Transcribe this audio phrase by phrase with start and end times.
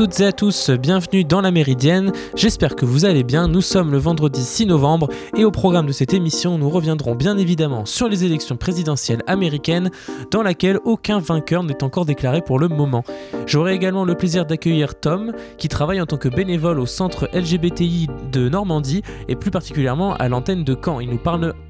[0.00, 2.12] Toutes et à tous, bienvenue dans la Méridienne.
[2.34, 3.48] J'espère que vous allez bien.
[3.48, 7.36] Nous sommes le vendredi 6 novembre et au programme de cette émission, nous reviendrons bien
[7.36, 9.90] évidemment sur les élections présidentielles américaines
[10.30, 13.04] dans laquelle aucun vainqueur n'est encore déclaré pour le moment.
[13.44, 18.06] J'aurai également le plaisir d'accueillir Tom qui travaille en tant que bénévole au centre LGBTI
[18.32, 21.00] de Normandie et plus particulièrement à l'antenne de Caen.
[21.00, 21.18] Il nous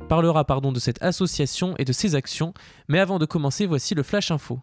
[0.09, 2.55] parlera pardon, de cette association et de ses actions.
[2.87, 4.61] Mais avant de commencer, voici le Flash Info.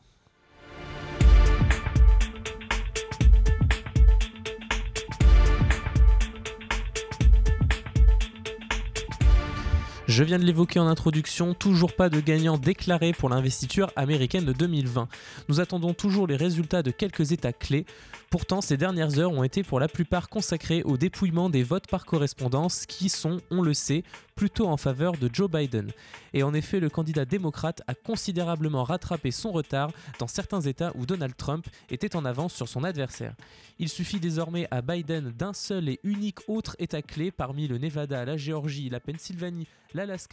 [10.18, 14.52] Je viens de l'évoquer en introduction, toujours pas de gagnant déclaré pour l'investiture américaine de
[14.52, 15.08] 2020.
[15.48, 17.86] Nous attendons toujours les résultats de quelques États clés.
[18.32, 22.04] Pourtant, ces dernières heures ont été pour la plupart consacrées au dépouillement des votes par
[22.04, 24.04] correspondance qui sont, on le sait,
[24.36, 25.92] plutôt en faveur de Joe Biden.
[26.34, 31.06] Et en effet, le candidat démocrate a considérablement rattrapé son retard dans certains États où
[31.06, 33.36] Donald Trump était en avance sur son adversaire.
[33.80, 38.26] Il suffit désormais à Biden d'un seul et unique autre État clé parmi le Nevada,
[38.26, 39.68] la Géorgie, la Pennsylvanie,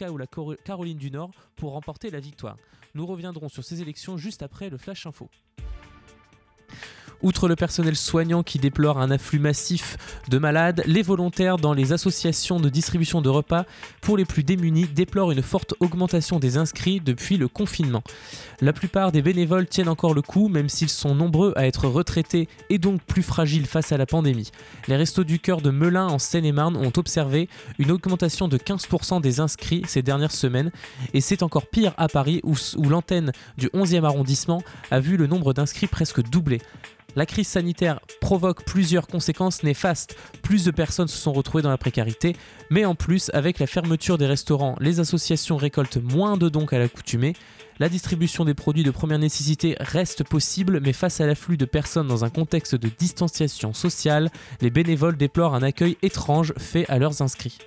[0.09, 2.57] ou la Caroline du Nord pour remporter la victoire.
[2.93, 5.29] Nous reviendrons sur ces élections juste après le Flash Info.
[7.25, 9.97] Outre le personnel soignant qui déplore un afflux massif
[10.29, 13.65] de malades, les volontaires dans les associations de distribution de repas
[14.01, 18.03] pour les plus démunis déplorent une forte augmentation des inscrits depuis le confinement.
[18.61, 22.47] La plupart des bénévoles tiennent encore le coup, même s'ils sont nombreux à être retraités
[22.69, 24.51] et donc plus fragiles face à la pandémie.
[24.87, 27.49] Les Restos du Cœur de Melun en Seine-et-Marne ont observé
[27.79, 30.71] une augmentation de 15% des inscrits ces dernières semaines,
[31.13, 32.55] et c'est encore pire à Paris où,
[32.87, 34.61] l'antenne du 11e arrondissement
[34.91, 36.54] a vu le nombre d'inscrits presque doubler.
[37.15, 40.17] La crise sanitaire provoque plusieurs conséquences néfastes.
[40.41, 42.35] Plus de personnes se sont retrouvées dans la précarité,
[42.69, 46.77] mais en plus, avec la fermeture des restaurants, les associations récoltent moins de dons qu'à
[46.77, 47.33] l'accoutumée.
[47.79, 52.07] La distribution des produits de première nécessité reste possible, mais face à l'afflux de personnes
[52.07, 54.29] dans un contexte de distanciation sociale,
[54.61, 57.59] les bénévoles déplorent un accueil étrange fait à leurs inscrits.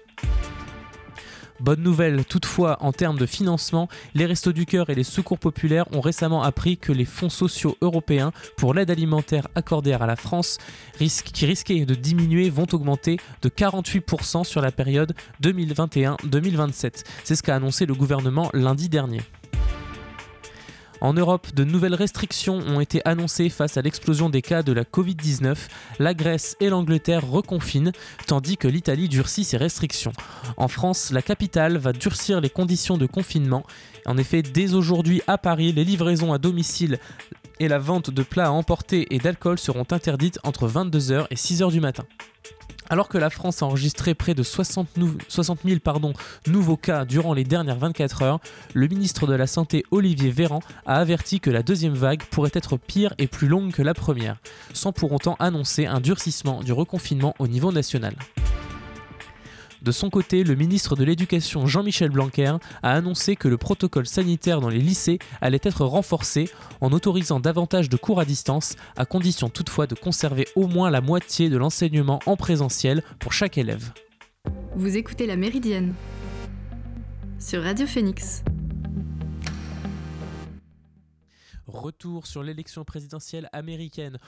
[1.61, 5.87] Bonne nouvelle toutefois en termes de financement, les Restos du Cœur et les Secours Populaires
[5.93, 10.59] ont récemment appris que les fonds sociaux européens pour l'aide alimentaire accordée à la France,
[10.99, 17.05] qui risquaient de diminuer, vont augmenter de 48% sur la période 2021-2027.
[17.25, 19.21] C'est ce qu'a annoncé le gouvernement lundi dernier.
[21.01, 24.83] En Europe, de nouvelles restrictions ont été annoncées face à l'explosion des cas de la
[24.83, 25.57] Covid-19.
[25.99, 27.93] La Grèce et l'Angleterre reconfinent,
[28.27, 30.13] tandis que l'Italie durcit ses restrictions.
[30.57, 33.65] En France, la capitale va durcir les conditions de confinement.
[34.07, 36.99] En effet, dès aujourd'hui à Paris, les livraisons à domicile
[37.61, 41.71] et la vente de plats à emporter et d'alcool seront interdites entre 22h et 6h
[41.71, 42.05] du matin.
[42.91, 46.13] Alors que la France a enregistré près de 60, 000 pardon,
[46.47, 48.41] nouveaux cas durant les dernières 24 heures,
[48.73, 52.77] le ministre de la Santé Olivier Véran a averti que la deuxième vague pourrait être
[52.77, 54.39] pire et plus longue que la première,
[54.73, 58.15] sans pour autant annoncer un durcissement du reconfinement au niveau national.
[59.81, 64.61] De son côté, le ministre de l'Éducation Jean-Michel Blanquer a annoncé que le protocole sanitaire
[64.61, 66.51] dans les lycées allait être renforcé
[66.81, 71.01] en autorisant davantage de cours à distance, à condition toutefois de conserver au moins la
[71.01, 73.93] moitié de l'enseignement en présentiel pour chaque élève.
[74.75, 75.95] Vous écoutez la Méridienne
[77.39, 78.43] sur Radio Phoenix.
[81.69, 84.19] Retour sur l'élection présidentielle américaine.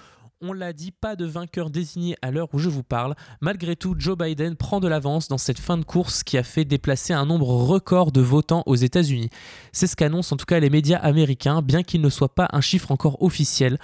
[0.43, 3.15] On l'a dit, pas de vainqueur désigné à l'heure où je vous parle.
[3.43, 6.65] Malgré tout, Joe Biden prend de l'avance dans cette fin de course qui a fait
[6.65, 9.29] déplacer un nombre record de votants aux États-Unis.
[9.73, 12.63] C'est ce qu'annoncent en tout cas les médias américains, bien qu'il ne soit pas un
[12.63, 13.77] chiffre encore officiel.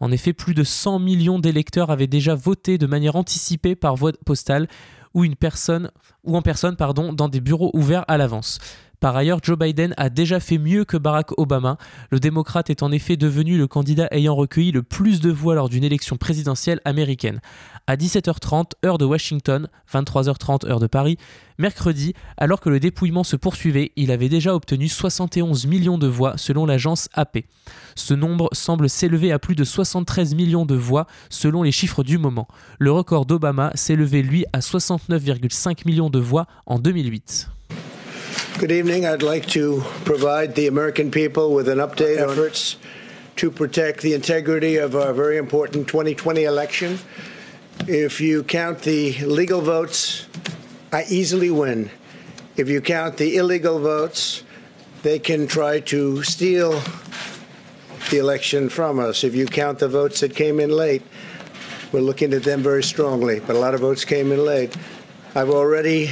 [0.00, 4.12] En effet, plus de 100 millions d'électeurs avaient déjà voté de manière anticipée par voie
[4.24, 4.66] postale
[5.12, 5.32] ou, en
[6.42, 6.76] personne
[7.12, 8.60] dans des bureaux ouverts à l'avance.
[9.00, 11.78] Par ailleurs, Joe Biden a déjà fait mieux que Barack Obama.
[12.10, 15.68] Le démocrate est en effet devenu le candidat ayant recueilli le plus de voix lors
[15.68, 17.40] d'une élection présidentielle américaine.
[17.86, 21.16] À 17h30, heure de Washington, 23h30, heure de Paris,
[21.58, 26.36] mercredi, alors que le dépouillement se poursuivait, il avait déjà obtenu 71 millions de voix
[26.36, 27.44] selon l'agence AP.
[27.94, 32.18] Ce nombre semble s'élever à plus de 73 millions de voix selon les chiffres du
[32.18, 32.48] moment.
[32.80, 37.48] Le record d'Obama s'élevait lui à 69,5 millions de voix en 2008.
[38.58, 39.06] Good evening.
[39.06, 42.74] I'd like to provide the American people with an update on efforts
[43.36, 46.98] to protect the integrity of our very important 2020 election.
[47.86, 50.26] If you count the legal votes,
[50.90, 51.92] I easily win.
[52.56, 54.42] If you count the illegal votes,
[55.04, 56.82] they can try to steal
[58.10, 59.22] the election from us.
[59.22, 61.04] If you count the votes that came in late,
[61.92, 64.76] we're looking at them very strongly, but a lot of votes came in late.
[65.36, 66.10] I've already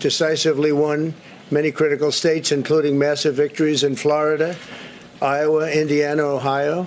[0.00, 1.14] decisively won
[1.50, 4.56] many critical states, including massive victories in Florida,
[5.20, 6.86] Iowa, Indiana, Ohio.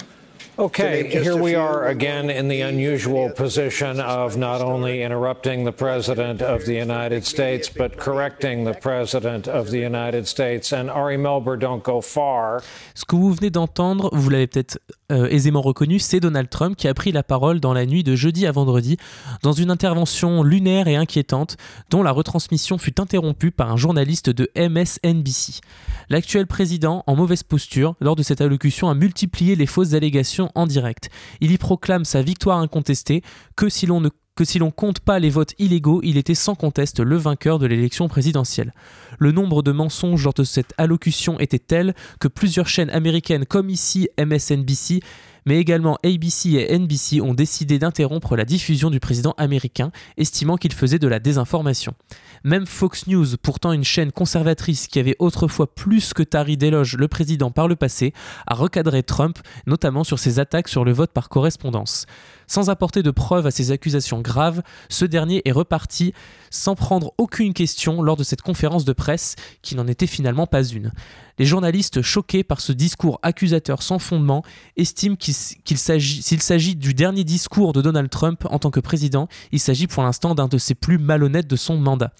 [0.57, 6.41] Okay, here we are again in the unusual position of not only interrupting the President
[6.41, 10.73] of the United States, but correcting the President of the United States.
[10.73, 12.61] And Ari Melber, don't go far.
[12.93, 14.79] Ce que vous venez d'entendre, vous l'avez peut-être
[15.11, 18.15] euh, aisément reconnu, c'est Donald Trump qui a pris la parole dans la nuit de
[18.15, 18.97] jeudi à vendredi
[19.43, 21.57] dans une intervention lunaire et inquiétante
[21.89, 25.61] dont la retransmission fut interrompue par un journaliste de MSNBC.
[26.09, 30.65] L'actuel président, en mauvaise posture, lors de cette allocution, a multiplié les fausses allégations en
[30.65, 31.09] direct.
[31.41, 33.21] Il y proclame sa victoire incontestée,
[33.55, 34.09] que si l'on ne
[34.39, 37.65] que si l'on compte pas les votes illégaux, il était sans conteste le vainqueur de
[37.65, 38.73] l'élection présidentielle.
[39.17, 43.69] Le nombre de mensonges lors de cette allocution était tel que plusieurs chaînes américaines comme
[43.69, 45.01] ici MSNBC
[45.45, 50.73] mais également ABC et NBC ont décidé d'interrompre la diffusion du président américain, estimant qu'il
[50.73, 51.95] faisait de la désinformation.
[52.43, 57.07] Même Fox News, pourtant une chaîne conservatrice qui avait autrefois plus que tari d'éloge le
[57.07, 58.13] président par le passé,
[58.45, 62.05] a recadré Trump, notamment sur ses attaques sur le vote par correspondance.
[62.49, 66.13] Sans apporter de preuves à ces accusations graves, ce dernier est reparti
[66.49, 70.63] sans prendre aucune question lors de cette conférence de presse, qui n'en était finalement pas
[70.63, 70.91] une.
[71.37, 74.43] Les journalistes, choqués par ce discours accusateur sans fondement,
[74.77, 79.59] estiment qu'il s'il s'agit du dernier discours de Donald Trump en tant que président, il
[79.59, 82.11] s'agit pour l'instant d'un de ses plus malhonnêtes de son mandat.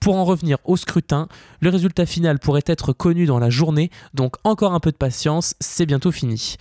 [0.00, 1.28] Pour en revenir au scrutin,
[1.60, 5.54] le résultat final pourrait être connu dans la journée, donc encore un peu de patience,
[5.60, 6.56] c'est bientôt fini.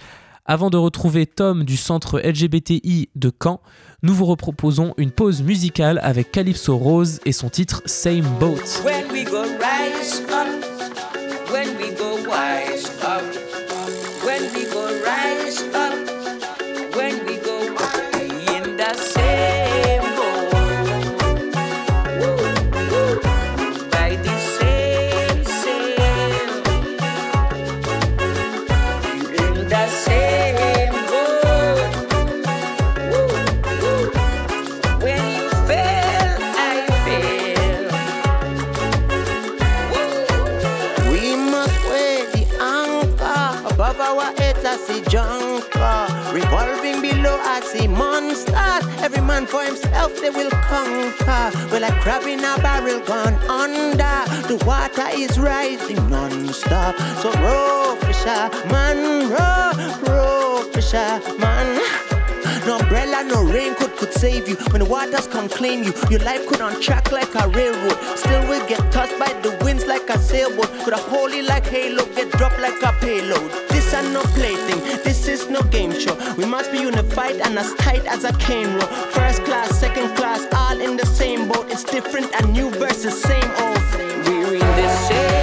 [0.50, 3.60] Avant de retrouver Tom du centre LGBTI de Caen,
[4.02, 8.56] nous vous reproposons une pause musicale avec Calypso Rose et son titre Same Boat.
[44.08, 44.64] Our heads.
[44.64, 47.38] I see junker revolving below.
[47.42, 48.84] I see monsters.
[49.04, 51.46] Every man for himself they will conquer.
[51.70, 54.18] Well, like crab in a barrel gone under.
[54.48, 56.96] The water is rising non-stop.
[57.22, 59.72] So row, fisher man, row,
[60.08, 62.07] row, fisher man.
[62.68, 64.58] No umbrella, no raincoat could save you.
[64.72, 67.98] When the waters come claim you, your life could on track like a railroad.
[68.18, 70.68] Still will get tossed by the winds like a sailboat.
[70.84, 73.50] Could a holy like halo, get dropped like a payload.
[73.70, 76.18] This are no plaything, this is no game show.
[76.36, 78.88] We must be unified and as tight as a cane row.
[79.16, 81.72] First class, second class, all in the same boat.
[81.72, 83.80] It's different and new versus same old.
[84.28, 85.37] We're in the same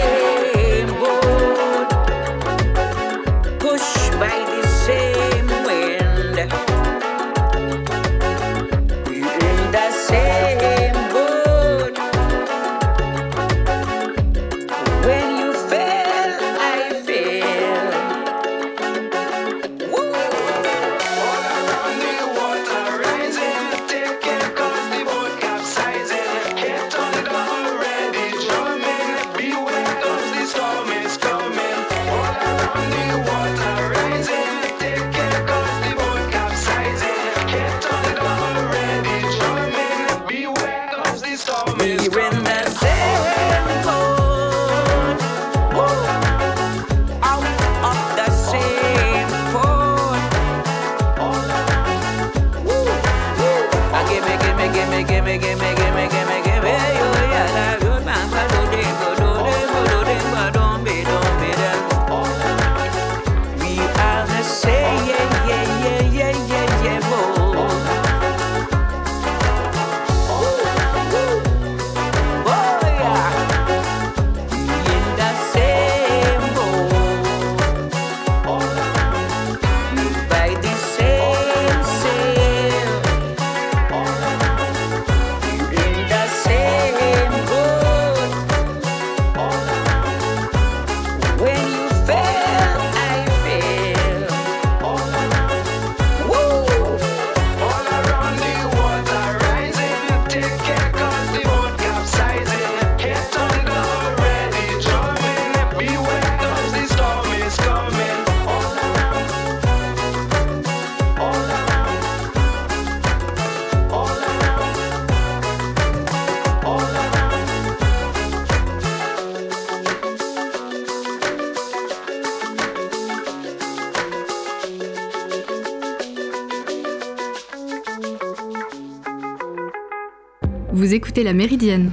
[130.75, 131.93] Vous écoutez La Méridienne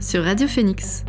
[0.00, 1.04] sur Radio Phoenix.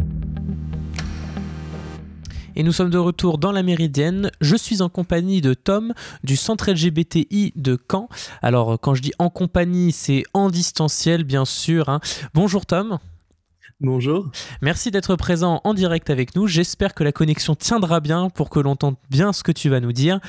[2.55, 4.29] Et nous sommes de retour dans la Méridienne.
[4.39, 5.91] Je suis en compagnie de Tom
[6.23, 8.09] du centre LGBTI de Caen.
[8.43, 11.89] Alors, quand je dis en compagnie, c'est en distanciel, bien sûr.
[11.89, 11.99] hein.
[12.35, 12.99] Bonjour Tom.
[13.81, 14.29] Bonjour.
[14.61, 16.45] Merci d'être présent en direct avec nous.
[16.45, 19.79] J'espère que la connexion tiendra bien pour que l'on entende bien ce que tu vas
[19.79, 20.19] nous dire.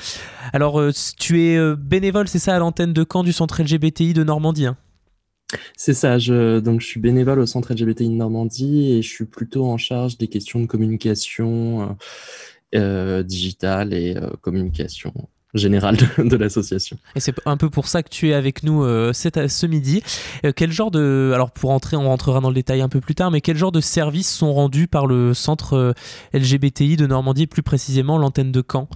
[0.51, 4.13] Alors, euh, tu es euh, bénévole, c'est ça, à l'antenne de Caen du centre LGBTI
[4.13, 4.77] de Normandie hein?
[5.75, 9.25] C'est ça, je, donc je suis bénévole au centre LGBTI de Normandie et je suis
[9.25, 11.81] plutôt en charge des questions de communication
[12.73, 15.13] euh, euh, digitale et euh, communication
[15.53, 16.97] générale de, de l'association.
[17.15, 20.01] Et c'est un peu pour ça que tu es avec nous euh, cet- ce midi.
[20.55, 21.31] Quel genre de...
[21.33, 23.73] Alors pour entrer, on rentrera dans le détail un peu plus tard, mais quel genre
[23.73, 25.93] de services sont rendus par le centre
[26.33, 28.87] LGBTI de Normandie, plus précisément l'antenne de Caen?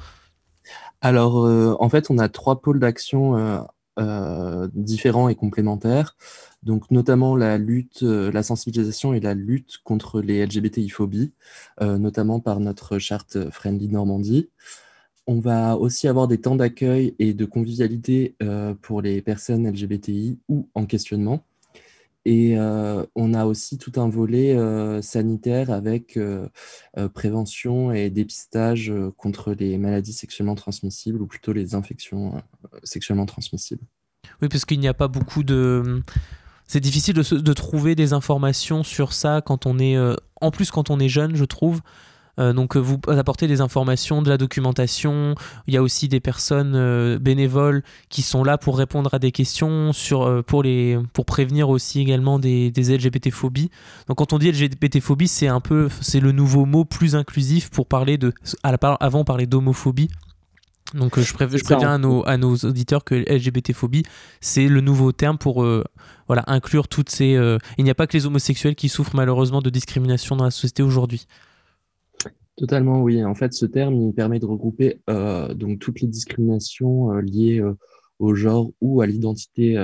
[1.01, 3.59] Alors, euh, en fait, on a trois pôles d'action euh,
[3.99, 6.17] euh, différents et complémentaires.
[6.63, 11.31] Donc, notamment la lutte, euh, la sensibilisation et la lutte contre les LGBTI-phobies,
[11.81, 14.49] euh, notamment par notre charte Friendly Normandie.
[15.27, 18.35] On va aussi avoir des temps d'accueil et de convivialité
[18.83, 21.43] pour les personnes LGBTI ou en questionnement.
[22.25, 26.47] Et euh, on a aussi tout un volet euh, sanitaire avec euh,
[27.13, 32.41] prévention et dépistage contre les maladies sexuellement transmissibles ou plutôt les infections
[32.83, 33.83] sexuellement transmissibles.
[34.41, 36.01] Oui, parce qu'il n'y a pas beaucoup de...
[36.67, 39.95] C'est difficile de, trouver des informations sur ça quand on est...
[40.41, 41.81] En plus quand on est jeune, je trouve.
[42.39, 45.35] Euh, donc euh, vous apportez des informations, de la documentation.
[45.67, 49.31] Il y a aussi des personnes euh, bénévoles qui sont là pour répondre à des
[49.31, 53.69] questions sur pour les pour prévenir aussi également des, des LGBT-phobies.
[54.07, 57.87] Donc quand on dit LGBT-phobie, c'est un peu c'est le nouveau mot plus inclusif pour
[57.87, 60.09] parler de à la par- avant on parlait d'homophobie.
[60.93, 64.03] Donc je, je préviens en à nos, à nos auditeurs que LGBT-phobie,
[64.39, 65.83] c'est le nouveau terme pour euh,
[66.27, 67.35] voilà, inclure toutes ces...
[67.35, 70.51] euh, Il n'y a pas que les homosexuels qui souffrent malheureusement de discrimination dans la
[70.51, 71.25] société aujourd'hui.
[72.57, 73.23] Totalement, oui.
[73.23, 77.59] En fait, ce terme, il permet de regrouper euh, donc toutes les discriminations euh, liées
[77.59, 77.73] euh,
[78.19, 79.75] au genre ou à l'identité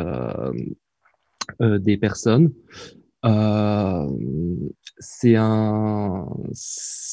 [1.60, 2.54] des personnes.
[5.00, 6.28] C'est un,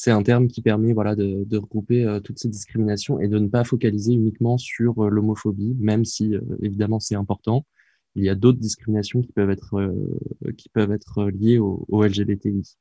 [0.07, 3.65] un terme qui permet voilà, de, de regrouper toutes ces discriminations et de ne pas
[3.65, 7.65] focaliser uniquement sur l'homophobie, même si évidemment c'est important.
[8.15, 9.93] Il y a d'autres discriminations qui peuvent être,
[10.57, 12.77] qui peuvent être liées au LGBTI.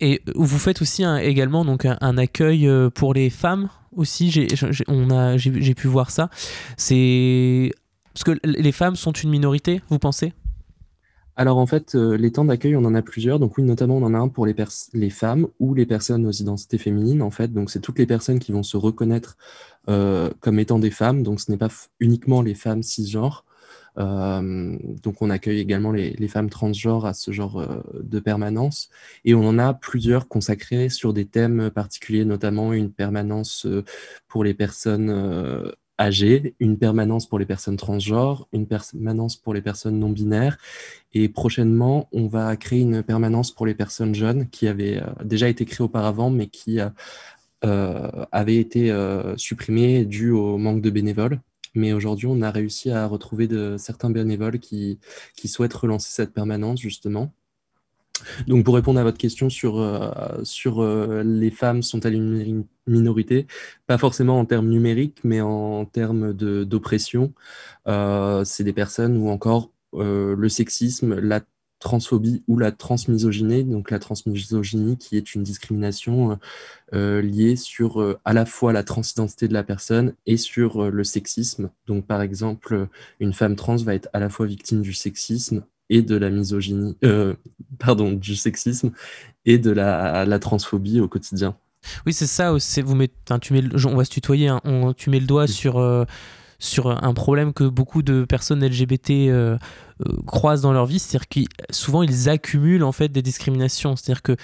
[0.00, 5.74] Et vous faites aussi un- également donc, un, accueil euh, pour les femmes aussi, j'ai
[5.74, 6.30] pu voir ça.
[6.76, 7.72] C'est...
[8.14, 10.32] Parce que les femmes sont une minorité, vous pensez?
[11.38, 13.38] Alors en fait, euh, les temps d'accueil, on en a plusieurs.
[13.38, 14.54] Donc oui, notamment, on en a un pour les,
[15.10, 17.52] femmes ou les personnes aux identités féminines, en fait.
[17.52, 19.36] Donc c'est toutes les personnes qui vont se reconnaître
[19.88, 21.22] euh, comme étant des femmes.
[21.22, 21.68] Donc ce n'est pas
[22.00, 23.44] uniquement les femmes cisgenres.
[23.96, 28.90] Euh, donc on accueille également les, femmes transgenres à ce genre euh, de permanence.
[29.24, 33.84] Et on en a plusieurs consacrés sur des thèmes particuliers, notamment une permanence euh,
[34.28, 39.98] pour les personnes âgées, une permanence pour les personnes transgenres, une permanence pour les personnes
[39.98, 40.58] non binaires.
[41.12, 45.64] Et prochainement, on va créer une permanence pour les personnes jeunes qui avait déjà été
[45.64, 46.78] créée auparavant, mais qui
[47.62, 48.94] avait été
[49.36, 51.40] supprimée dû au manque de bénévoles.
[51.78, 54.98] Mais aujourd'hui, on a réussi à retrouver certains bénévoles qui,
[55.36, 57.32] qui souhaitent relancer cette permanence, justement.
[58.48, 62.66] Donc, pour répondre à votre question sur, euh, sur euh, les femmes sont-elles une mi-
[62.88, 63.46] minorité,
[63.86, 67.32] pas forcément en termes numériques, mais en termes d'oppression.
[67.86, 71.40] Euh, c'est des personnes où encore le sexisme, la
[71.78, 76.36] transphobie ou la transmisogynie, donc la transmisogynie qui est une discrimination euh,
[76.94, 80.90] euh, liée sur euh, à la fois la transidentité de la personne et sur euh,
[80.90, 81.70] le sexisme.
[81.86, 82.88] Donc par exemple,
[83.20, 86.96] une femme trans va être à la fois victime du sexisme et de la misogynie,
[87.78, 88.90] pardon, du sexisme
[89.46, 91.56] et de la, la transphobie au quotidien.
[92.04, 92.52] Oui, c'est ça.
[92.52, 92.58] Vous
[93.38, 94.48] tu mets, on va se tutoyer.
[94.48, 95.78] hein, on- tu mets le doigt sur
[96.58, 99.58] sur un problème que beaucoup de personnes LGBT euh,
[100.06, 103.94] euh, croisent dans leur vie, c'est-à-dire que souvent ils accumulent en fait des discriminations.
[103.94, 104.36] C'est-à-dire que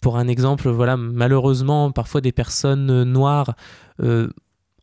[0.00, 3.54] pour un exemple, voilà, malheureusement, parfois des personnes euh, noires,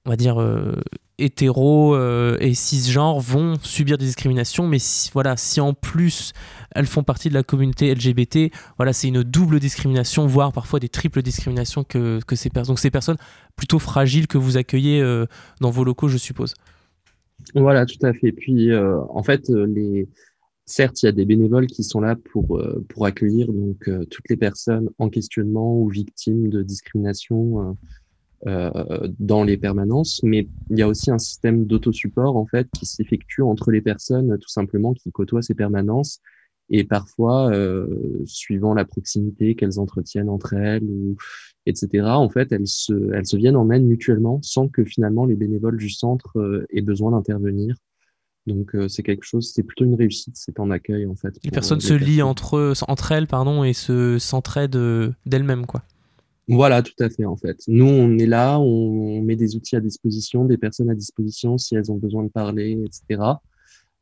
[0.10, 0.74] on va dire euh,
[1.20, 4.68] hétéros euh, et cisgenres, vont subir des discriminations.
[4.68, 6.34] Mais si, voilà, si en plus
[6.74, 10.89] elles font partie de la communauté LGBT, voilà, c'est une double discrimination, voire parfois des
[10.89, 12.72] triples discriminations que, que ces personnes.
[12.72, 13.18] Donc ces personnes
[13.56, 15.28] plutôt fragiles que vous accueillez euh,
[15.62, 16.56] dans vos locaux, je suppose.
[17.54, 18.32] Voilà, tout à fait.
[18.32, 20.10] Puis, en fait, les...
[20.66, 24.38] certes, il y a des bénévoles qui sont là pour, pour accueillir donc, toutes les
[24.38, 27.78] personnes en questionnement ou victimes de discrimination
[28.46, 33.41] dans les permanences, mais il y a aussi un système d'autosupport en fait qui s'effectue
[33.41, 36.22] entre les personnes tout simplement qui côtoient ces permanences
[36.69, 37.51] et parfois,
[38.25, 41.15] suivant la proximité qu'elles entretiennent entre elles, ou,
[41.65, 45.36] etc., en fait, elles se, elles se viennent en aide mutuellement sans que finalement les
[45.36, 47.75] bénévoles du centre aient besoin d'intervenir.
[48.48, 51.38] Donc c'est quelque chose, c'est plutôt une réussite, c'est en accueil en fait.
[51.43, 55.65] Les personnes se lient entre, entre elles pardon, et se, s'entraident d'elles-mêmes.
[55.65, 55.84] quoi.
[56.50, 57.62] Voilà, tout à fait en fait.
[57.68, 61.75] Nous, on est là, on met des outils à disposition, des personnes à disposition si
[61.75, 63.22] elles ont besoin de parler, etc.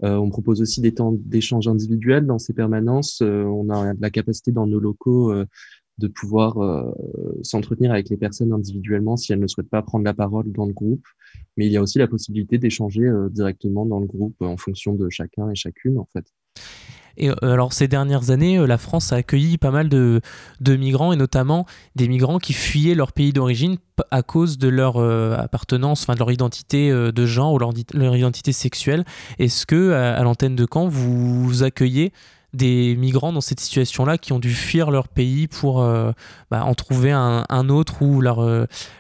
[0.04, 3.20] Euh, on propose aussi des temps d'échange individuels dans ces permanences.
[3.22, 5.46] Euh, on a la capacité dans nos locaux euh,
[5.98, 6.94] de pouvoir
[7.42, 10.74] s'entretenir avec les personnes individuellement si elles ne souhaitent pas prendre la parole dans le
[10.74, 11.04] groupe.
[11.58, 15.10] Mais il y a aussi la possibilité d'échanger directement dans le groupe en fonction de
[15.10, 16.32] chacun et chacune, en fait.
[17.22, 20.22] Euh, alors ces dernières années, euh, la France a accueilli pas mal de,
[20.68, 23.78] migrants et notamment des migrants qui fuyaient leur pays d'origine
[24.12, 29.06] à cause de leur euh, appartenance, de leur identité de genre ou leur, identité sexuelle.
[29.40, 32.14] Est-ce que à, l'antenne de Caen, vous accueillez
[32.54, 35.84] des migrants dans cette situation-là qui ont dû fuir leur pays pour
[36.50, 38.40] bah, en trouver un, autre où leur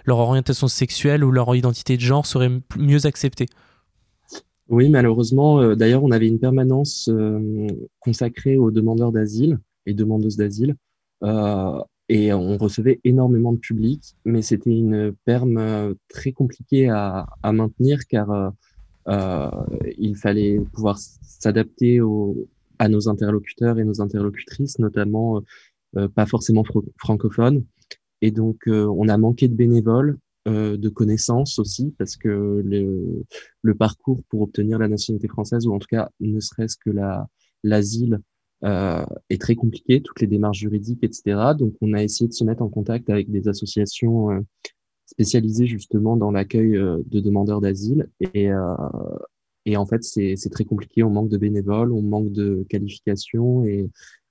[0.08, 3.48] orientation sexuelle ou leur identité de genre serait mieux acceptée?
[4.70, 5.62] Oui, malheureusement.
[5.62, 7.68] Euh, d'ailleurs, on avait une permanence euh,
[8.00, 10.76] consacrée aux demandeurs d'asile et demandeuses d'asile.
[11.24, 17.52] Euh, et on recevait énormément de public, mais c'était une perme très compliquée à, à
[17.52, 18.54] maintenir car
[19.98, 22.00] il fallait pouvoir s'adapter
[22.80, 25.42] à nos interlocuteurs et nos interlocutrices, notamment
[26.16, 26.64] pas forcément
[26.98, 27.66] francophones.
[28.22, 34.24] Et donc, on a manqué de bénévoles euh, de connaissances aussi, parce que le, parcours
[34.30, 36.90] pour obtenir la nationalité française, ou en tout cas ne serait-ce que
[37.64, 38.22] l'asile,
[38.64, 41.54] euh, est très compliqué, toutes les démarches juridiques, etc.
[41.58, 44.40] Donc on a essayé de se mettre en contact avec des associations euh,
[45.06, 48.10] spécialisées justement dans l'accueil de demandeurs d'asile.
[48.34, 48.50] Et,
[49.66, 53.90] et en fait, c'est très compliqué, on manque de bénévoles, on manque de qualifications et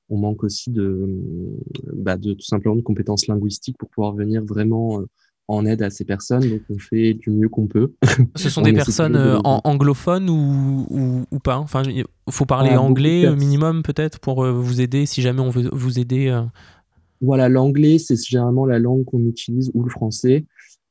[0.09, 1.09] on manque aussi de,
[1.93, 5.03] bah, de tout simplement de compétences linguistiques pour pouvoir venir vraiment
[5.49, 7.93] en aide à ces personnes, donc on fait du mieux qu'on peut.
[8.37, 13.35] Ce sont des personnes euh, anglophones ou, ou, pas Enfin, il faut parler ah, anglais
[13.37, 16.29] minimum peut-être pour euh, vous aider si jamais on veut vous aider.
[16.29, 16.43] Euh.
[17.21, 20.45] Voilà, l'anglais c'est généralement la langue qu'on utilise ou le français.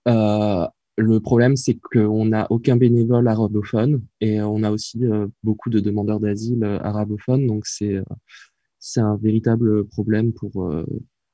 [0.06, 5.02] le problème c'est qu'on n'a aucun bénévole arabophone et on a aussi
[5.44, 8.02] beaucoup de demandeurs d'asile arabophones, donc c'est
[8.80, 10.74] c'est un véritable problème pour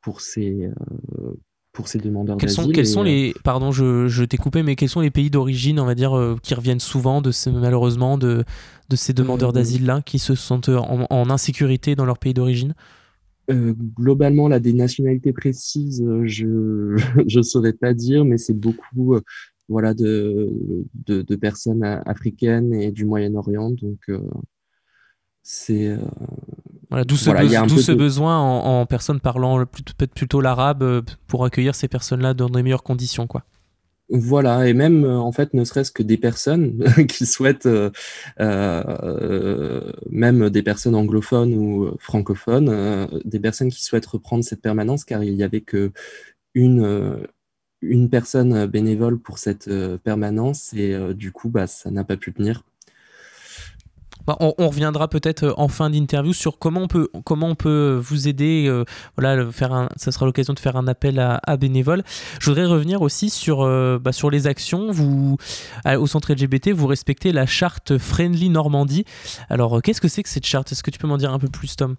[0.02, 0.68] pour ces
[1.74, 4.76] pour ces demandeurs quels sont, quels sont euh, les pardon je, je t'ai coupé mais
[4.76, 8.18] quels sont les pays d'origine on va dire euh, qui reviennent souvent de ces, malheureusement
[8.18, 8.44] de,
[8.90, 12.74] de ces demandeurs euh, d'asile là qui se sentent en, insécurité dans leur pays d'origine?
[13.50, 19.16] Globalement là des nationalités précises je je saurais pas dire mais c'est beaucoup
[19.68, 20.50] voilà de,
[21.06, 24.10] de, de, personnes africaines et du Moyen-Orient donc
[25.44, 25.98] c'est
[26.92, 32.34] voilà, d'où ce, besoin en, personnes parlant peut-être plutôt l'arabe euh, pour accueillir ces personnes-là
[32.34, 33.46] dans les meilleures conditions, quoi.
[34.10, 37.66] Voilà, et même euh, en fait, ne serait-ce que des personnes qui souhaitent,
[38.40, 45.24] euh, même des personnes anglophones ou francophones, des personnes qui souhaitent reprendre cette permanence, car
[45.24, 45.94] il n'y avait que
[46.54, 47.26] une,
[47.82, 49.70] une personne bénévole pour cette
[50.04, 52.64] permanence, et du coup, bah, ça n'a pas pu tenir
[54.28, 56.88] bah, on, reviendra peut-être euh, en fin d'interview sur comment
[57.24, 58.66] on peut, vous aider.
[58.68, 58.84] Euh,
[59.96, 62.04] ça sera l'occasion de faire un appel à, bénévoles.
[62.40, 64.92] Je voudrais revenir aussi sur, euh, bah, les actions.
[64.92, 65.38] Vous,
[65.86, 69.06] au centre LGBT, vous respectez la charte Friendly Normandie.
[69.50, 70.72] Alors, qu'est-ce que c'est que cette charte?
[70.72, 71.96] Est-ce que tu peux m'en dire un peu plus, Tom?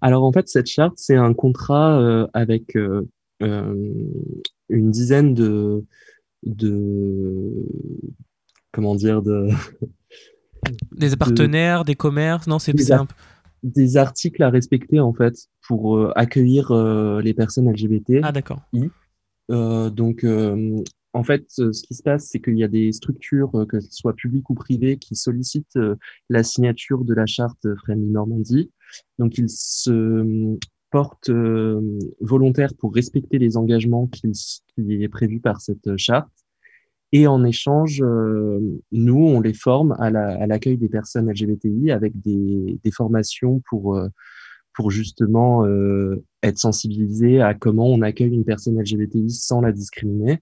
[0.00, 2.76] Alors, en fait, cette charte, c'est un contrat avec
[3.40, 5.84] une dizaine de,
[6.44, 7.50] de
[8.72, 9.48] comment dire de
[10.92, 12.84] des partenaires, des commerces, non, c'est des,
[13.64, 18.20] des articles à respecter en fait pour euh, accueillir euh, les personnes LGBT.
[18.22, 18.60] Ah d'accord.
[19.50, 20.24] Euh, donc
[21.16, 24.14] en fait, ce qui se passe, c'est qu'il y a des structures, que ce soit
[24.14, 25.78] publiques ou privées, qui sollicitent
[26.28, 28.70] la signature de la charte Friendly Normandie.
[29.18, 30.56] Donc ils se
[30.90, 31.30] portent
[32.20, 36.43] volontaires pour respecter les engagements qui, qui est prévu par cette charte.
[37.14, 38.58] Et en échange, euh,
[38.90, 44.08] nous, on les forme à l'accueil des personnes LGBTI avec des, formations pour, euh,
[44.88, 50.40] justement euh, être sensibilisés à comment on accueille une personne LGBTI sans la discriminer.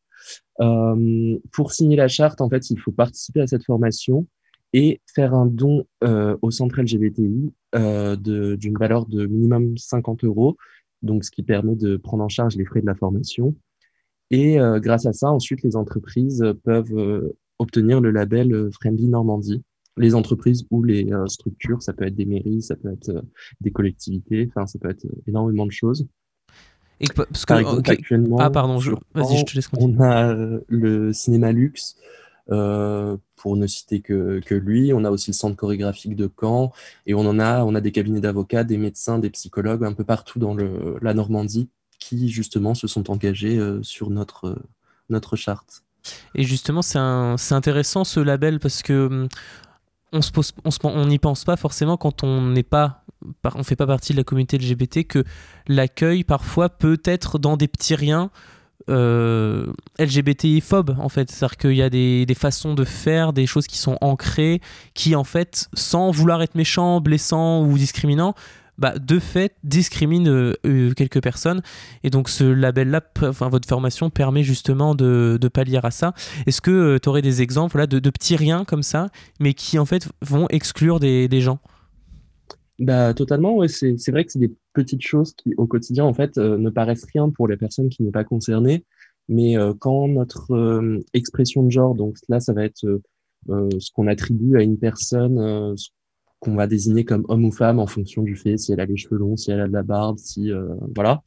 [0.58, 4.26] Pour signer la charte, en fait, il faut participer à cette formation
[4.72, 10.56] et faire un don au centre LGBTI d'une valeur de minimum 50 euros,
[11.02, 13.54] donc ce qui permet de prendre en charge les frais de la formation.
[14.32, 19.62] Et grâce à ça, ensuite, les entreprises peuvent obtenir le label Friendly Normandie.
[19.98, 23.22] Les entreprises ou les structures, ça peut être des mairies, ça peut être
[23.60, 26.06] des collectivités, enfin, ça peut être énormément de choses.
[26.98, 29.96] Et parce que, actuellement, ah pardon, vas-y, je te laisse continuer.
[29.98, 30.34] On a
[30.66, 31.96] le cinéma luxe,
[32.50, 34.92] euh, pour ne citer que, que, lui.
[34.92, 36.72] On a aussi le centre chorégraphique de Caen
[37.06, 40.04] et on en a, on a des cabinets d'avocats, des médecins, des psychologues un peu
[40.04, 41.68] partout dans le, la Normandie
[42.02, 44.60] qui justement se sont engagés euh, sur notre,
[45.08, 45.84] notre charte.
[46.34, 49.28] Et justement, c'est intéressant ce label parce que hum,
[50.12, 50.52] on se pose,
[50.84, 53.04] on n'y pense pas forcément quand on n'est pas,
[53.44, 55.24] on fait pas partie de la communauté LGBT que
[55.68, 58.30] l'accueil parfois peut être dans des petits riens
[58.90, 61.30] euh, LGBTI-phobe en fait.
[61.30, 64.60] C'est-à-dire qu'il y a des, façons de faire, des choses qui sont ancrées,
[64.94, 68.34] qui en fait, sans vouloir être méchant, blessant ou discriminant,
[68.82, 71.62] bah, de fait discriminent euh, euh, quelques personnes.
[72.02, 73.00] Et donc ce label-là,
[73.40, 76.14] votre formation permet justement de, pallier à ça.
[76.46, 80.08] Est-ce que tu aurais des exemples de, petits riens comme ça, mais qui en fait
[80.20, 81.60] vont exclure des, gens?
[82.80, 83.68] Bah, totalement, ouais.
[83.68, 87.06] c'est, vrai que c'est des petites choses qui, au quotidien, en fait, euh, ne paraissent
[87.12, 88.84] rien pour les personnes qui n'est pas concernées.
[89.28, 92.84] Mais euh, quand notre euh, expression de genre, donc là, ça va être
[93.48, 95.90] ce qu'on attribue à une personne, ce
[96.42, 98.96] qu'on va désigner comme homme ou femme en fonction du fait si elle a les
[98.96, 100.50] cheveux longs, si elle a de la barbe, si
[100.94, 101.22] voilà.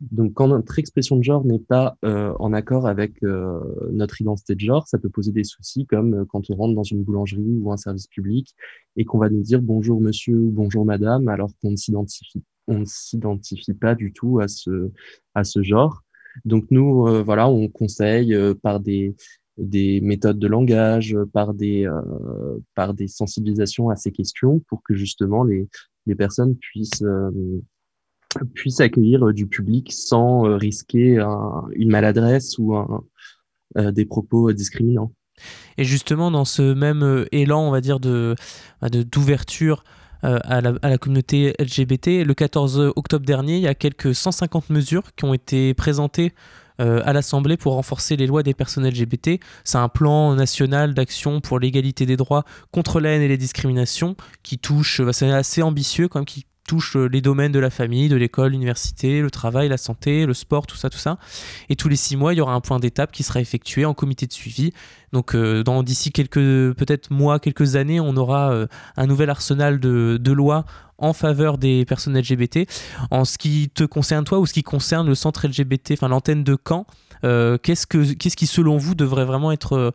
[0.00, 3.60] Donc, quand notre expression de genre n'est pas euh, en accord avec euh,
[3.92, 6.82] notre identité de genre, ça peut poser des soucis, comme euh, quand on rentre dans
[6.82, 8.54] une boulangerie ou un service public
[8.96, 12.80] et qu'on va nous dire bonjour monsieur ou bonjour madame, alors qu'on ne s'identifie, on
[12.80, 14.90] ne s'identifie pas du tout à ce
[15.34, 16.02] à ce genre.
[16.44, 19.14] Donc nous, voilà, on conseille par des
[19.58, 21.88] des méthodes de langage, par des
[22.74, 25.68] par des sensibilisations à ces questions, pour que justement les
[26.06, 27.04] les personnes puissent
[28.54, 31.18] puisse accueillir euh, du public sans euh, risquer
[31.74, 35.12] une maladresse ou euh, des propos discriminants.
[35.76, 38.34] Et justement, dans ce même élan, on va dire, de,
[38.80, 39.84] bah, d'ouverture
[40.22, 44.70] à, la, à, la, communauté LGBT, le 14 octobre dernier, il y a quelques 150
[44.70, 46.32] mesures qui ont été présentées
[46.78, 49.40] à l'Assemblée pour renforcer les lois des personnes LGBT.
[49.64, 54.16] C'est un plan national d'action pour l'égalité des droits contre la haine et les discriminations
[54.42, 57.70] qui touche, bah, c'est assez ambitieux quand même, qui touche euh, les domaines de la
[57.70, 61.18] famille, de l'école, l'université, le travail, la santé, le sport, tout ça, tout ça.
[61.68, 63.94] Et tous les six mois, il y aura un point d'étape qui sera effectué en
[63.94, 64.72] comité de suivi.
[65.12, 69.80] Donc, euh, dans d'ici quelques peut-être mois, quelques années, on aura euh, un nouvel arsenal
[69.80, 70.66] de, lois
[70.98, 72.68] en faveur des personnes LGBT.
[73.10, 76.44] En ce qui te concerne toi ou ce qui concerne le centre LGBT, enfin l'antenne
[76.44, 76.86] de Caen,
[77.22, 79.94] qu'est-ce que qu'est-ce qui selon vous devrait vraiment être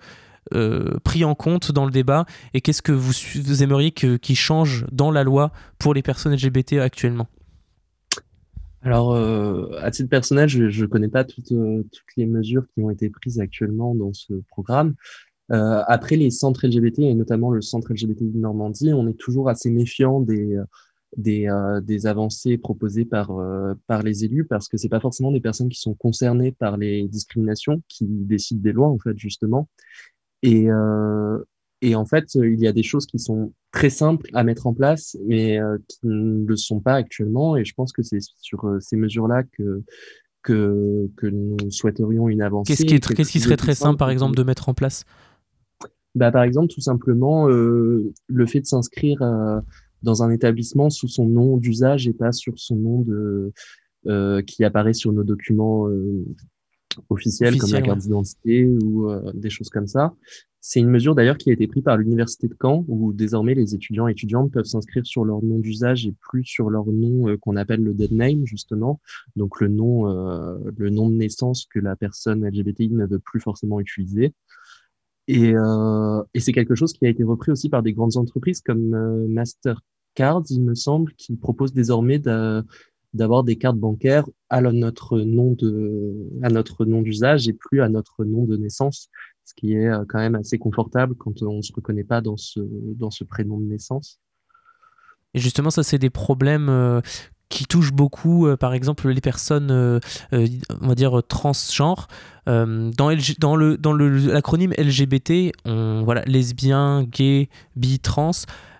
[0.54, 5.12] euh, pris en compte dans le débat et qu'est-ce que vous, aimeriez qui change dans
[5.12, 7.28] la loi pour les personnes LGBT actuellement?
[8.82, 12.82] Alors, euh, à titre personnel, je ne connais pas toutes, euh, toutes, les mesures qui
[12.82, 14.96] ont été prises actuellement dans ce programme.
[15.50, 19.70] après, les centres LGBT, et notamment le centre LGBT de Normandie, on est toujours assez
[19.70, 21.48] méfiant des,
[22.06, 23.32] avancées proposées par,
[23.86, 27.08] par les élus parce que c'est pas forcément des personnes qui sont concernées par les
[27.08, 29.68] discriminations qui décident des lois, en fait, justement.
[30.44, 31.38] Et, euh,
[31.82, 34.74] et en fait, il y a des choses qui sont très simples à mettre en
[34.74, 37.56] place, mais euh, qui ne le sont pas actuellement.
[37.56, 39.84] Et je pense que c'est sur euh, ces mesures-là que,
[40.44, 42.74] que, que nous souhaiterions une avancée.
[42.74, 45.06] Qu'est-ce qui, est, qu'est-ce qui serait très simple, par exemple, de mettre en place?
[46.16, 49.60] Bah, Par exemple, tout simplement, euh, le fait de s'inscrire euh,
[50.04, 53.54] dans un établissement sous son nom d'usage et pas sur son nom de,
[54.08, 55.88] euh, qui apparaît sur nos documents
[57.10, 60.14] officielles comme la carte d'identité ou euh, des choses comme ça.
[60.60, 63.74] C'est une mesure d'ailleurs qui a été prise par l'université de Caen où désormais les
[63.74, 67.38] étudiants et étudiantes peuvent s'inscrire sur leur nom d'usage et plus sur leur nom euh,
[67.38, 69.00] qu'on appelle le dead name justement,
[69.36, 73.40] donc le nom euh, le nom de naissance que la personne LGBTI ne veut plus
[73.40, 74.34] forcément utiliser.
[75.28, 75.54] Et,
[76.34, 80.44] et c'est quelque chose qui a été repris aussi par des grandes entreprises comme Mastercard,
[80.50, 82.66] il me semble, qui propose désormais de,
[83.14, 87.90] d'avoir des cartes bancaires à notre nom de à notre nom d'usage et plus à
[87.90, 89.10] notre nom de naissance
[89.44, 92.38] ce qui est euh, quand même assez confortable quand on ne se reconnaît pas dans
[92.38, 92.60] ce
[92.96, 94.20] dans ce prénom de naissance
[95.34, 97.02] et justement ça c'est des problèmes euh,
[97.50, 99.72] qui touchent beaucoup, euh, par exemple, les personnes,
[100.32, 102.08] on va dire, transgenres.
[102.46, 102.92] dans,
[103.40, 108.32] dans, le, l'acronyme LGBT, on, voilà, lesbien, gay, bi, trans,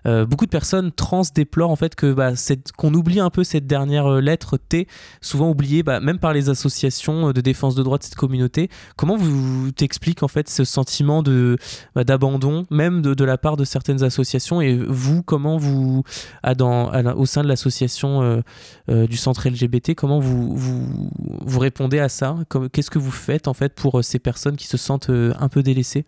[0.06, 2.32] euh, beaucoup de personnes trans déplorent en fait que bah,
[2.76, 4.88] qu'on oublie un peu cette dernière euh, lettre T,
[5.20, 8.68] souvent oubliée bah, même par les associations euh, de défense de droits de cette communauté.
[8.96, 11.56] Comment vous t'expliquez en fait ce sentiment de
[11.94, 14.60] bah, d'abandon, même de, la part de certaines associations?
[14.60, 16.02] Et vous, comment vous,
[16.44, 18.42] au sein de l'association
[18.88, 22.36] du centre LGBT, comment vous, vous, vous répondez à ça?
[22.72, 26.04] Qu'est-ce que vous faites en fait pour ces personnes qui se sentent un peu délaissées?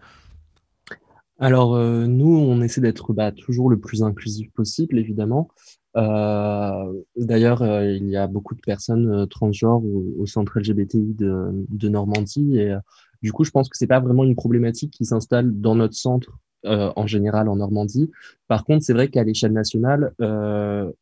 [1.38, 5.48] Alors, nous, on essaie d'être bah, toujours le plus inclusif possible, évidemment.
[5.94, 12.58] D'ailleurs, il y a beaucoup de personnes transgenres au, centre LGBTI de, Normandie.
[12.58, 12.74] Et
[13.22, 16.38] du coup, je pense que c'est pas vraiment une problématique qui s'installe dans notre centre
[16.64, 18.10] en général en Normandie.
[18.48, 20.14] Par contre, c'est vrai qu'à l'échelle nationale,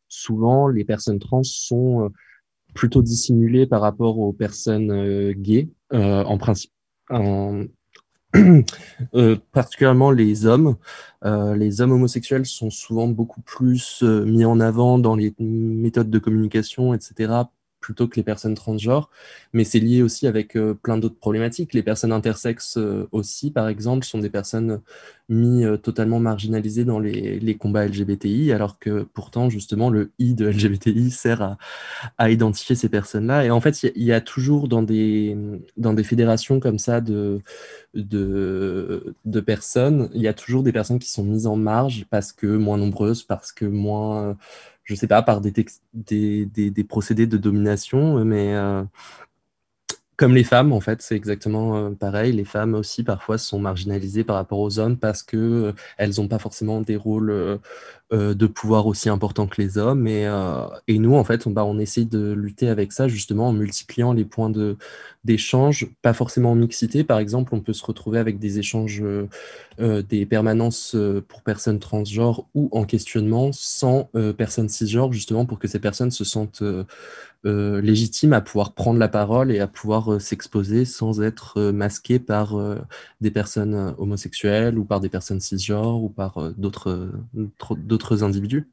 [0.07, 2.11] souvent, les personnes trans sont
[2.73, 6.71] plutôt dissimulées par rapport aux personnes gays, en principe.
[9.15, 10.77] Euh, particulièrement les hommes.
[11.25, 16.09] Euh, les hommes homosexuels sont souvent beaucoup plus euh, mis en avant dans les méthodes
[16.09, 17.33] de communication, etc.,
[17.79, 19.09] plutôt que les personnes transgenres,
[19.51, 21.73] mais c'est lié aussi avec plein d'autres problématiques.
[21.73, 22.79] Les personnes intersexes
[23.11, 24.79] aussi, par exemple, sont des personnes
[25.29, 30.35] mis euh, totalement marginalisées dans les, les, combats LGBTI, alors que pourtant, justement, le I
[30.35, 31.57] de LGBTI sert à,
[32.17, 33.45] à identifier ces personnes-là.
[33.45, 35.37] Et en fait, il y, y, a toujours dans des,
[35.77, 37.41] dans des fédérations comme ça de,
[37.93, 42.31] de, de personnes, il y a toujours des personnes qui sont mises en marge parce
[42.31, 44.37] que moins nombreuses, parce que moins
[44.83, 45.53] je sais pas, par des,
[45.93, 48.83] des, des, procédés de domination, mais euh,
[50.17, 52.31] comme les femmes, en fait, c'est exactement euh, pareil.
[52.33, 56.27] Les femmes aussi, parfois, sont marginalisées par rapport aux hommes parce qu'elles euh, elles n'ont
[56.27, 57.59] pas forcément des rôles
[58.11, 60.05] de pouvoir aussi importants que les hommes.
[60.05, 60.29] Et,
[60.87, 64.13] et nous, en fait, on, bah, on essaie de lutter avec ça, justement, en multipliant
[64.13, 64.51] les points
[65.23, 67.03] d'échange, pas forcément en mixité.
[67.03, 69.03] Par exemple, on peut se retrouver avec des échanges,
[69.79, 70.95] des permanences
[71.27, 76.23] pour personnes transgenres ou en questionnement sans personnes cisgenres, justement, pour que ces personnes se
[76.23, 76.63] sentent
[77.45, 81.71] euh, légitime à pouvoir prendre la parole et à pouvoir euh, s'exposer sans être euh,
[81.73, 82.55] masqué par
[83.21, 88.69] des personnes homosexuelles ou par des personnes cisgenres ou par d'autres individus.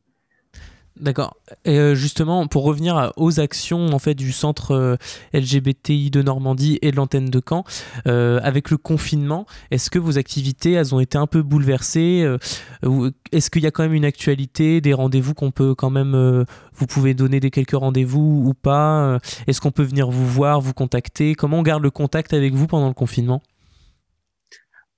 [1.00, 1.34] D'accord.
[1.64, 4.96] Et euh, justement, pour revenir aux actions en fait du centre euh,
[5.32, 7.64] LGBTI de Normandie et de l'antenne de Caen,
[8.06, 12.26] euh, avec le confinement, est-ce que vos activités elles ont été un peu bouleversées
[13.32, 16.86] Est-ce qu'il y a quand même une actualité, des rendez-vous qu'on peut quand même, vous
[16.86, 21.34] pouvez donner des quelques rendez-vous ou pas Est-ce qu'on peut venir vous voir, vous contacter?
[21.34, 23.42] Comment on garde le contact avec vous pendant le confinement?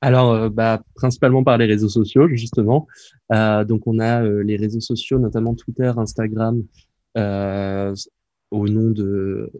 [0.02, 2.88] Alors, euh, bah, principalement par les réseaux sociaux, justement.
[3.32, 6.64] Euh, donc, on a euh, les réseaux sociaux, notamment Twitter, Instagram,
[8.50, 9.52] au nom de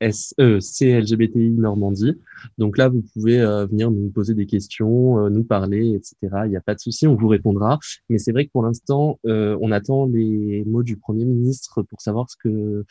[0.00, 2.14] CLGBTI Normandie.
[2.58, 6.16] Donc là, vous pouvez venir nous poser des questions, nous parler, etc.
[6.44, 7.78] Il n'y a pas de souci, on vous répondra.
[8.10, 12.28] Mais c'est vrai que pour l'instant, on attend les mots du Premier ministre pour savoir
[12.28, 12.84] ce que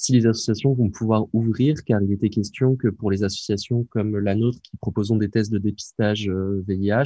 [0.00, 4.16] si les associations vont pouvoir ouvrir, car il était question que pour les associations comme
[4.16, 7.04] la nôtre qui proposons des tests de dépistage VIH, euh,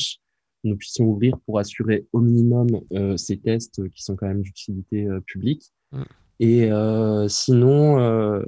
[0.65, 5.07] nous puissions ouvrir pour assurer au minimum euh, ces tests qui sont quand même d'utilité
[5.07, 5.73] euh, publique.
[5.91, 6.03] Mm.
[6.41, 6.71] Et
[7.29, 8.43] sinon,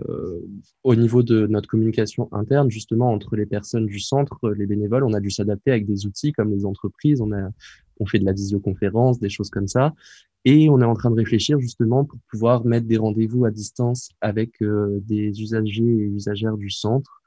[0.83, 5.13] au niveau de notre communication interne, justement, entre les personnes du centre, les bénévoles, on
[5.13, 7.21] a dû s'adapter avec des outils comme les entreprises.
[7.21, 7.51] On, a,
[8.01, 9.95] on fait de la visioconférence, des choses comme ça.
[10.45, 14.11] Et on est en train de réfléchir justement pour pouvoir mettre des rendez-vous à distance
[14.21, 17.23] avec euh, des usagers et usagères du centre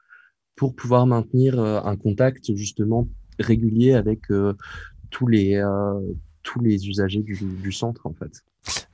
[0.54, 3.08] pour pouvoir maintenir euh, un contact justement
[3.40, 4.54] régulier avec euh,
[5.10, 5.60] tous les
[6.42, 8.42] tous les usagers du, centre en fait.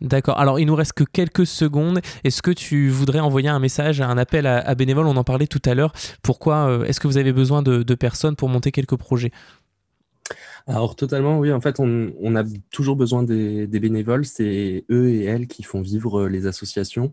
[0.00, 0.38] D'accord.
[0.38, 2.00] Alors, il nous reste que quelques secondes.
[2.24, 5.06] Est-ce que tu voudrais envoyer un message, un appel à, bénévoles?
[5.06, 5.92] On en parlait tout à l'heure.
[6.22, 9.30] Pourquoi Est-ce que vous avez besoin de personnes pour monter quelques projets?
[10.66, 11.52] Alors totalement, oui.
[11.52, 14.24] En fait, on, a toujours besoin des, des bénévoles.
[14.24, 17.12] C'est eux et elles qui font vivre les associations.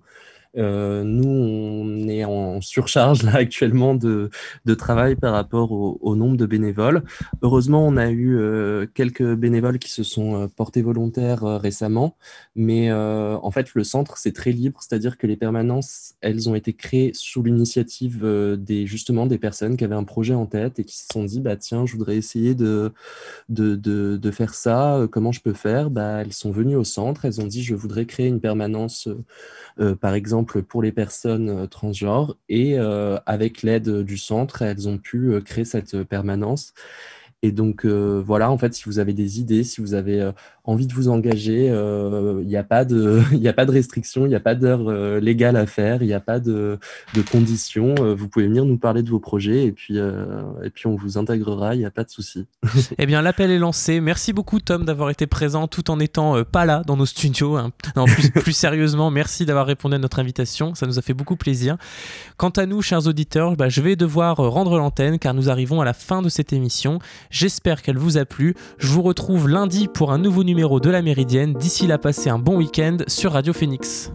[0.57, 4.29] Euh, nous, on est en surcharge là actuellement de,
[4.77, 7.03] travail par rapport au, nombre de bénévoles.
[7.41, 12.15] Heureusement, on a eu euh, quelques bénévoles qui se sont euh, portés volontaires récemment,
[12.55, 16.73] mais en fait, le centre, c'est très libre, c'est-à-dire que les permanences, elles ont été
[16.73, 18.25] créées sous l'initiative
[18.57, 21.39] des, justement des personnes qui avaient un projet en tête et qui se sont dit,
[21.39, 22.91] bah tiens, je voudrais essayer de,
[23.49, 25.89] de, de, faire ça, comment je peux faire?
[25.89, 29.07] Bah, Elles sont venues au centre, elles ont dit, je voudrais créer une permanence
[29.99, 32.38] par exemple pour les personnes euh, transgenres.
[32.49, 36.73] Et euh, avec l'aide du centre, elles ont pu créer cette permanence.
[37.43, 40.32] Et donc voilà, en fait, si vous avez des idées, si vous avez
[40.63, 44.26] envie de vous engager, il euh, n'y a, pas de, y a pas de restrictions,
[44.26, 46.78] il n'y a pas d'heure euh, légale à faire, il n'y a pas de,
[47.15, 47.95] de conditions.
[48.00, 51.17] Euh, vous pouvez venir nous parler de vos projets et puis, et puis on vous
[51.17, 52.45] intégrera, il n'y a pas de souci.
[52.97, 54.02] eh bien, l'appel est lancé.
[54.02, 57.58] Merci beaucoup, Tom, d'avoir été présent tout en étant pas là dans nos studios.
[57.58, 57.71] Hein.
[57.95, 60.76] Non, plus, plus sérieusement, merci d'avoir répondu à notre invitation.
[60.76, 61.78] Ça nous a fait beaucoup plaisir.
[62.38, 65.86] Quant à nous, chers auditeurs, bah, je vais devoir rendre l'antenne car nous arrivons à
[65.86, 67.00] la fin de cette émission.
[67.32, 68.56] J'espère qu'elle vous a plu.
[68.78, 71.54] Je vous retrouve lundi pour un nouveau numéro de la Méridienne.
[71.54, 74.12] D'ici là, passez un bon week-end sur Radio Phoenix.